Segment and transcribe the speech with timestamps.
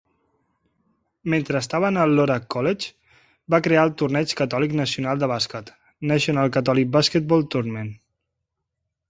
[1.33, 2.87] Mentre estava en el Loras College,
[3.55, 5.71] va crear el Torneig Catòlic Nacional de Bàsquet
[6.15, 7.95] (National Catholic Basketball Tournament).